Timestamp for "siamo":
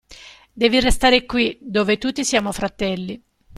2.25-2.51